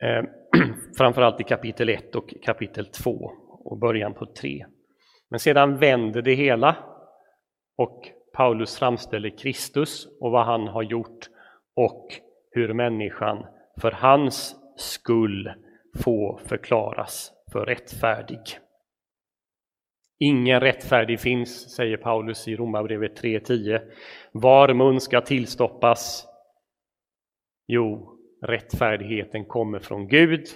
Eh, 0.03 0.24
framförallt 0.98 1.41
i 1.41 1.43
kapitel 1.43 1.89
1 1.89 2.15
och 2.15 2.33
kapitel 2.43 2.86
2 2.86 3.31
och 3.50 3.77
början 3.77 4.13
på 4.13 4.25
3. 4.25 4.65
Men 5.29 5.39
sedan 5.39 5.77
vänder 5.77 6.21
det 6.21 6.33
hela 6.33 6.75
och 7.77 8.10
Paulus 8.33 8.79
framställer 8.79 9.38
Kristus 9.38 10.07
och 10.19 10.31
vad 10.31 10.45
han 10.45 10.67
har 10.67 10.83
gjort 10.83 11.29
och 11.75 12.07
hur 12.51 12.74
människan 12.74 13.45
för 13.81 13.91
hans 13.91 14.55
skull 14.77 15.53
får 16.03 16.42
förklaras 16.46 17.31
för 17.51 17.66
rättfärdig. 17.66 18.42
Ingen 20.24 20.60
rättfärdig 20.60 21.20
finns, 21.20 21.75
säger 21.75 21.98
Paulus 21.98 22.48
i 22.48 22.55
Romarbrevet 22.55 23.24
3.10. 23.24 23.92
Var 24.31 24.74
mun 24.74 25.01
ska 25.01 25.22
tillstoppas? 25.22 26.27
Jo, 27.68 28.18
rättfärdigheten 28.42 29.46
kommer 29.46 29.79
från 29.79 30.07
Gud, 30.07 30.48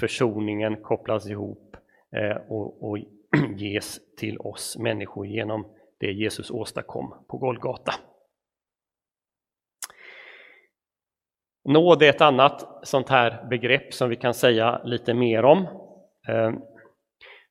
försoningen 0.00 0.82
kopplas 0.82 1.26
ihop 1.26 1.76
eh, 2.16 2.36
och, 2.48 2.90
och 2.90 2.98
ges 3.56 4.16
till 4.16 4.38
oss 4.38 4.78
människor 4.78 5.26
genom 5.26 5.66
det 6.00 6.12
Jesus 6.12 6.50
åstadkom 6.50 7.14
på 7.28 7.38
Golgata. 7.38 7.92
Nåd 11.64 12.02
är 12.02 12.10
ett 12.10 12.20
annat 12.20 12.86
sånt 12.86 13.08
här 13.08 13.48
begrepp 13.48 13.94
som 13.94 14.08
vi 14.08 14.16
kan 14.16 14.34
säga 14.34 14.82
lite 14.84 15.14
mer 15.14 15.44
om. 15.44 15.58
Eh, 16.28 16.52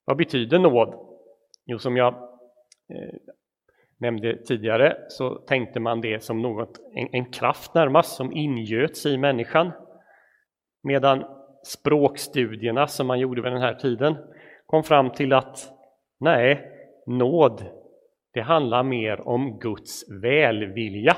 vad 0.05 0.17
betyder 0.17 0.59
nåd? 0.59 1.10
Jo, 1.65 1.79
som 1.79 1.97
jag 1.97 2.13
eh, 2.89 3.15
nämnde 3.99 4.37
tidigare 4.37 4.97
så 5.07 5.35
tänkte 5.35 5.79
man 5.79 6.01
det 6.01 6.23
som 6.23 6.41
något, 6.41 6.79
en, 6.95 7.07
en 7.11 7.31
kraft 7.31 7.73
närmast 7.73 8.15
som 8.15 8.31
ingöts 8.31 9.05
i 9.05 9.17
människan. 9.17 9.71
Medan 10.83 11.25
språkstudierna 11.65 12.87
som 12.87 13.07
man 13.07 13.19
gjorde 13.19 13.41
vid 13.41 13.51
den 13.51 13.61
här 13.61 13.73
tiden 13.73 14.15
kom 14.65 14.83
fram 14.83 15.09
till 15.09 15.33
att 15.33 15.69
nej, 16.19 16.71
nåd 17.07 17.65
det 18.33 18.41
handlar 18.41 18.83
mer 18.83 19.27
om 19.27 19.59
Guds 19.59 20.11
välvilja. 20.21 21.17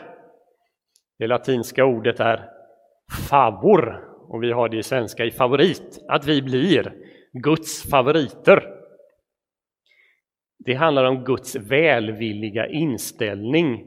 Det 1.19 1.27
latinska 1.27 1.85
ordet 1.85 2.19
är 2.19 2.49
favor 3.29 4.09
och 4.29 4.43
vi 4.43 4.51
har 4.51 4.69
det 4.69 4.77
i 4.77 4.83
svenska 4.83 5.25
i 5.25 5.31
favorit, 5.31 6.05
att 6.07 6.27
vi 6.27 6.41
blir 6.41 6.93
Guds 7.33 7.89
favoriter. 7.89 8.82
Det 10.65 10.73
handlar 10.73 11.03
om 11.03 11.23
Guds 11.23 11.55
välvilliga 11.55 12.67
inställning 12.67 13.85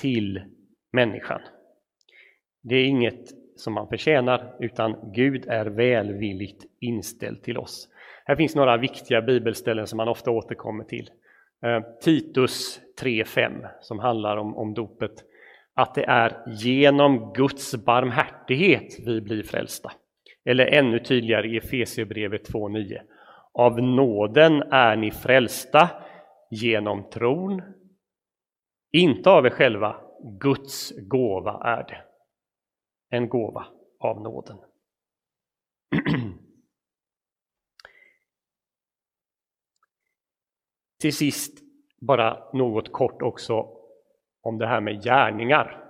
till 0.00 0.42
människan. 0.92 1.40
Det 2.62 2.74
är 2.74 2.84
inget 2.84 3.30
som 3.56 3.72
man 3.72 3.88
förtjänar, 3.88 4.54
utan 4.60 5.12
Gud 5.14 5.48
är 5.48 5.66
välvilligt 5.66 6.64
inställd 6.80 7.42
till 7.42 7.58
oss. 7.58 7.88
Här 8.24 8.36
finns 8.36 8.54
några 8.54 8.76
viktiga 8.76 9.22
bibelställen 9.22 9.86
som 9.86 9.96
man 9.96 10.08
ofta 10.08 10.30
återkommer 10.30 10.84
till. 10.84 11.10
Eh, 11.62 11.80
Titus 12.02 12.80
3.5 13.02 13.66
som 13.80 13.98
handlar 13.98 14.36
om, 14.36 14.56
om 14.56 14.74
dopet. 14.74 15.12
Att 15.74 15.94
det 15.94 16.04
är 16.04 16.36
genom 16.46 17.32
Guds 17.32 17.84
barmhärtighet 17.84 18.96
vi 19.06 19.20
blir 19.20 19.42
frälsta. 19.42 19.92
Eller 20.44 20.66
ännu 20.66 20.98
tydligare 20.98 21.48
i 21.48 21.56
Efesierbrevet 21.56 22.50
2.9. 22.52 22.98
Av 23.52 23.82
nåden 23.82 24.62
är 24.70 24.96
ni 24.96 25.10
frälsta 25.10 25.88
genom 26.50 27.10
tron. 27.10 27.62
Inte 28.92 29.30
av 29.30 29.46
er 29.46 29.50
själva, 29.50 30.00
Guds 30.40 30.92
gåva 30.98 31.60
är 31.64 31.82
det. 31.82 32.04
En 33.16 33.28
gåva 33.28 33.66
av 33.98 34.22
nåden. 34.22 34.58
Till 41.00 41.16
sist 41.16 41.58
bara 42.00 42.52
något 42.52 42.92
kort 42.92 43.22
också 43.22 43.66
om 44.42 44.58
det 44.58 44.66
här 44.66 44.80
med 44.80 45.02
gärningar. 45.02 45.86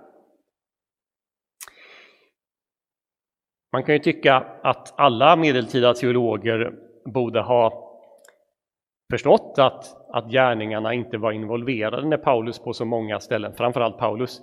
Man 3.71 3.83
kan 3.83 3.95
ju 3.95 3.99
tycka 3.99 4.35
att 4.63 4.99
alla 4.99 5.35
medeltida 5.35 5.93
teologer 5.93 6.73
borde 7.05 7.41
ha 7.41 7.90
förstått 9.11 9.55
att, 9.57 9.85
att 10.09 10.31
gärningarna 10.31 10.93
inte 10.93 11.17
var 11.17 11.31
involverade 11.31 12.07
när 12.07 12.17
Paulus 12.17 12.59
på 12.59 12.73
så 12.73 12.85
många 12.85 13.19
ställen, 13.19 13.53
framförallt 13.53 13.97
Paulus, 13.97 14.41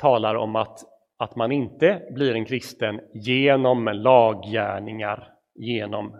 talar 0.00 0.34
om 0.34 0.56
att, 0.56 0.78
att 1.18 1.36
man 1.36 1.52
inte 1.52 2.02
blir 2.10 2.34
en 2.34 2.44
kristen 2.44 3.00
genom 3.14 3.84
laggärningar, 3.84 5.28
genom 5.54 6.16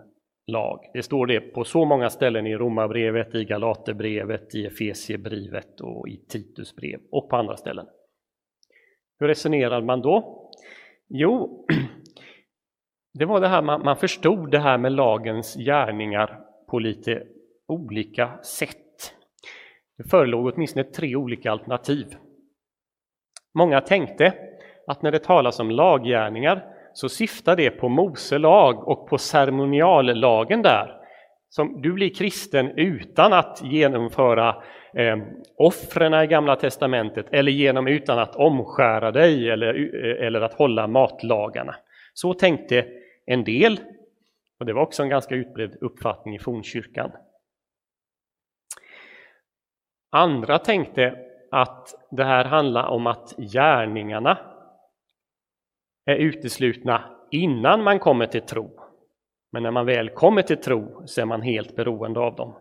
lag. 0.47 0.79
Det 0.93 1.03
står 1.03 1.27
det 1.27 1.39
på 1.39 1.63
så 1.63 1.85
många 1.85 2.09
ställen 2.09 2.47
i 2.47 2.55
Romarbrevet, 2.55 3.35
i 3.35 3.45
Galaterbrevet, 3.45 4.55
i 4.55 4.65
Efesiebrevet 4.65 5.81
och 5.81 6.07
i 6.07 6.17
Titusbrev 6.17 6.99
och 7.11 7.29
på 7.29 7.35
andra 7.35 7.57
ställen. 7.57 7.85
Hur 9.19 9.27
resonerar 9.27 9.81
man 9.81 10.01
då? 10.01 10.49
Jo, 11.07 11.65
det 13.13 13.25
var 13.25 13.41
det 13.41 13.47
här 13.47 13.61
man, 13.61 13.81
man 13.83 13.97
förstod 13.97 14.51
det 14.51 14.59
här 14.59 14.77
med 14.77 14.91
lagens 14.91 15.55
gärningar 15.55 16.39
på 16.67 16.79
lite 16.79 17.23
olika 17.71 18.37
sätt. 18.43 19.13
Det 19.97 20.09
förelåg 20.09 20.45
åtminstone 20.45 20.83
tre 20.83 21.15
olika 21.15 21.51
alternativ. 21.51 22.15
Många 23.53 23.81
tänkte 23.81 24.33
att 24.87 25.01
när 25.01 25.11
det 25.11 25.19
talas 25.19 25.59
om 25.59 25.71
laggärningar 25.71 26.65
så 26.93 27.09
syftar 27.09 27.55
det 27.55 27.69
på 27.69 27.89
Mose 27.89 28.37
lag 28.37 28.87
och 28.87 29.07
på 29.07 29.17
ceremoniallagen 29.17 30.61
där. 30.61 30.95
som 31.51 31.81
du 31.81 31.93
blir 31.93 32.13
kristen 32.13 32.71
utan 32.77 33.33
att 33.33 33.61
genomföra 33.63 34.63
eh, 34.93 35.17
offren 35.57 36.23
i 36.23 36.27
Gamla 36.27 36.55
Testamentet 36.55 37.25
eller 37.31 37.51
genom 37.51 37.87
utan 37.87 38.19
att 38.19 38.35
omskära 38.35 39.11
dig 39.11 39.49
eller, 39.49 39.73
eh, 39.75 40.25
eller 40.25 40.41
att 40.41 40.53
hålla 40.53 40.87
matlagarna. 40.87 41.75
Så 42.13 42.33
tänkte 42.33 42.85
en 43.25 43.43
del, 43.43 43.79
och 44.59 44.65
det 44.65 44.73
var 44.73 44.81
också 44.81 45.03
en 45.03 45.09
ganska 45.09 45.35
utbredd 45.35 45.77
uppfattning 45.81 46.35
i 46.35 46.39
fornkyrkan. 46.39 47.11
Andra 50.11 50.59
tänkte 50.59 51.15
att 51.51 51.95
det 52.11 52.23
här 52.23 52.45
handlar 52.45 52.87
om 52.87 53.07
att 53.07 53.33
gärningarna 53.37 54.37
är 56.05 56.15
uteslutna 56.15 57.17
innan 57.31 57.83
man 57.83 57.99
kommer 57.99 58.25
till 58.25 58.41
tro. 58.41 58.79
Men 59.51 59.63
när 59.63 59.71
man 59.71 59.85
väl 59.85 60.09
kommer 60.09 60.41
till 60.41 60.61
tro 60.61 61.07
så 61.07 61.21
är 61.21 61.25
man 61.25 61.41
helt 61.41 61.75
beroende 61.75 62.19
av 62.19 62.35
dem. 62.35 62.55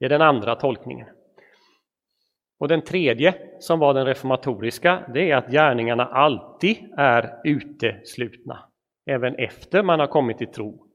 Det 0.00 0.04
är 0.04 0.08
den 0.08 0.22
andra 0.22 0.54
tolkningen. 0.54 1.08
Och 2.60 2.68
den 2.68 2.82
tredje, 2.82 3.34
som 3.58 3.78
var 3.78 3.94
den 3.94 4.06
reformatoriska, 4.06 5.10
det 5.14 5.30
är 5.30 5.36
att 5.36 5.50
gärningarna 5.52 6.06
alltid 6.06 6.76
är 6.96 7.40
uteslutna, 7.44 8.68
även 9.06 9.34
efter 9.34 9.82
man 9.82 10.00
har 10.00 10.06
kommit 10.06 10.38
till 10.38 10.52
tro. 10.52 10.86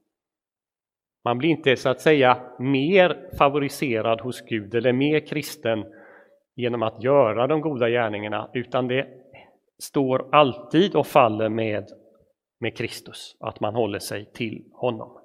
Man 1.27 1.37
blir 1.37 1.49
inte 1.49 1.75
så 1.75 1.89
att 1.89 2.01
säga 2.01 2.37
mer 2.59 3.37
favoriserad 3.37 4.21
hos 4.21 4.41
Gud 4.41 4.75
eller 4.75 4.93
mer 4.93 5.19
kristen 5.19 5.85
genom 6.55 6.83
att 6.83 7.03
göra 7.03 7.47
de 7.47 7.61
goda 7.61 7.89
gärningarna, 7.89 8.49
utan 8.53 8.87
det 8.87 9.07
står 9.83 10.35
alltid 10.35 10.95
och 10.95 11.07
faller 11.07 11.49
med 11.49 11.87
med 12.59 12.77
Kristus, 12.77 13.35
att 13.39 13.59
man 13.59 13.75
håller 13.75 13.99
sig 13.99 14.31
till 14.33 14.63
honom. 14.73 15.19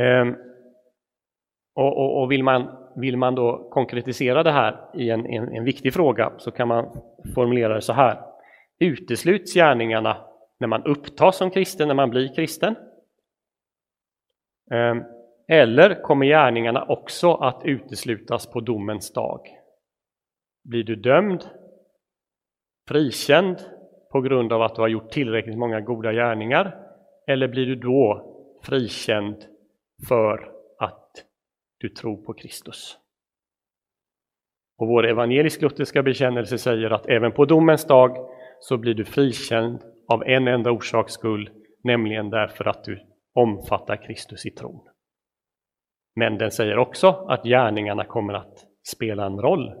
Ehm, 0.00 0.34
och, 1.74 1.98
och, 1.98 2.22
och, 2.22 2.32
vill, 2.32 2.44
man, 2.44 2.90
vill 2.96 3.16
man 3.16 3.34
då 3.34 3.70
konkretisera 3.70 4.42
det 4.42 4.52
här 4.52 4.90
i 4.94 5.10
en, 5.10 5.26
en, 5.26 5.56
en 5.56 5.64
viktig 5.64 5.94
fråga 5.94 6.32
så 6.38 6.50
kan 6.50 6.68
man 6.68 7.02
formulera 7.34 7.74
det 7.74 7.82
så 7.82 7.92
här. 7.92 8.18
Utesluts 8.78 9.54
gärningarna 9.54 10.33
när 10.60 10.68
man 10.68 10.84
upptas 10.84 11.36
som 11.36 11.50
kristen, 11.50 11.88
när 11.88 11.94
man 11.94 12.10
blir 12.10 12.34
kristen? 12.34 12.76
Ehm, 14.70 15.02
eller 15.48 16.02
kommer 16.02 16.26
gärningarna 16.26 16.84
också 16.84 17.34
att 17.34 17.62
uteslutas 17.64 18.46
på 18.46 18.60
domens 18.60 19.12
dag? 19.12 19.40
Blir 20.64 20.84
du 20.84 20.96
dömd 20.96 21.44
frikänd 22.88 23.56
på 24.12 24.20
grund 24.20 24.52
av 24.52 24.62
att 24.62 24.74
du 24.74 24.80
har 24.80 24.88
gjort 24.88 25.10
tillräckligt 25.10 25.58
många 25.58 25.80
goda 25.80 26.12
gärningar? 26.12 26.78
Eller 27.26 27.48
blir 27.48 27.66
du 27.66 27.76
då 27.76 28.30
frikänd 28.62 29.36
för 30.08 30.52
att 30.78 31.24
du 31.78 31.88
tror 31.88 32.16
på 32.16 32.32
Kristus? 32.32 32.98
Och 34.78 34.88
vår 34.88 35.06
evangelisk-lutherska 35.06 36.02
bekännelse 36.02 36.58
säger 36.58 36.90
att 36.90 37.06
även 37.06 37.32
på 37.32 37.44
domens 37.44 37.84
dag 37.84 38.30
så 38.60 38.76
blir 38.76 38.94
du 38.94 39.04
frikänd 39.04 39.93
av 40.08 40.22
en 40.26 40.48
enda 40.48 40.70
orsaks 40.70 41.12
skull, 41.12 41.50
nämligen 41.84 42.30
därför 42.30 42.64
att 42.64 42.84
du 42.84 43.06
omfattar 43.34 43.96
Kristus 44.06 44.46
i 44.46 44.50
tron. 44.50 44.88
Men 46.16 46.38
den 46.38 46.50
säger 46.50 46.78
också 46.78 47.08
att 47.08 47.44
gärningarna 47.44 48.04
kommer 48.04 48.34
att 48.34 48.66
spela 48.82 49.26
en 49.26 49.40
roll 49.40 49.74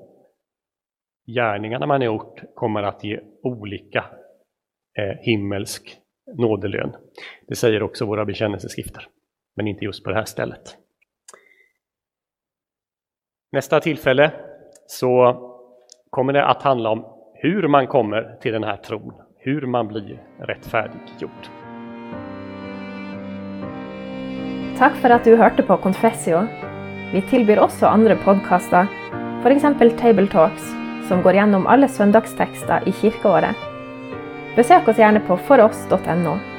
gärningarna 1.26 1.86
man 1.86 2.00
har 2.00 2.06
gjort 2.06 2.40
kommer 2.54 2.82
att 2.82 3.04
ge 3.04 3.20
olika 3.42 4.04
eh, 4.98 5.18
himmelsk 5.20 5.98
nådelön. 6.38 6.96
Det 7.48 7.54
säger 7.54 7.82
också 7.82 8.06
våra 8.06 8.24
bekännelseskrifter, 8.24 9.08
men 9.56 9.66
inte 9.66 9.84
just 9.84 10.04
på 10.04 10.10
det 10.10 10.16
här 10.16 10.24
stället. 10.24 10.78
Nästa 13.52 13.80
tillfälle 13.80 14.32
så 14.86 15.40
kommer 16.10 16.32
det 16.32 16.44
att 16.44 16.62
handla 16.62 16.90
om 16.90 17.04
hur 17.34 17.68
man 17.68 17.86
kommer 17.86 18.36
till 18.40 18.52
den 18.52 18.64
här 18.64 18.76
tron, 18.76 19.14
hur 19.46 19.66
man 19.66 19.88
blir 19.88 20.22
rättfärdiggjord. 20.38 21.30
Tack 24.78 24.96
för 24.96 25.10
att 25.10 25.24
du 25.24 25.36
hörde 25.36 25.62
på 25.62 25.76
Confessio. 25.76 26.46
Vi 27.12 27.22
tillbyr 27.22 27.58
också 27.58 27.86
andra 27.86 28.16
podcaster, 28.16 28.86
för 29.42 29.50
exempel 29.50 29.90
Table 29.90 30.26
Talks 30.26 30.74
som 31.08 31.22
går 31.22 31.32
igenom 31.32 31.66
alla 31.66 31.88
söndagstexter 31.88 32.88
i 32.88 32.92
kyrkoåret. 32.92 33.56
Besök 34.56 34.88
oss 34.88 34.98
gärna 34.98 35.20
på 35.20 35.36
foross.no. 35.36 36.53